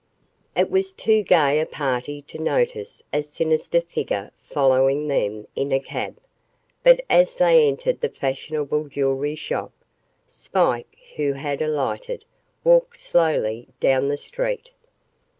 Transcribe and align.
It 0.57 0.71
was 0.71 0.93
too 0.93 1.21
gay 1.21 1.59
a 1.59 1.65
party 1.67 2.23
to 2.23 2.39
notice 2.39 3.03
a 3.13 3.21
sinister 3.21 3.81
figure 3.81 4.31
following 4.41 5.07
them 5.07 5.45
in 5.55 5.71
a 5.71 5.79
cab. 5.79 6.17
But 6.81 7.01
as 7.07 7.35
they 7.35 7.67
entered 7.67 8.01
the 8.01 8.09
fashionable 8.09 8.87
jewelry 8.89 9.35
shop, 9.35 9.71
Spike, 10.27 10.97
who 11.17 11.33
had 11.33 11.61
alighted, 11.61 12.25
walked 12.63 12.97
slowly 12.97 13.67
down 13.79 14.07
the 14.07 14.17
street. 14.17 14.71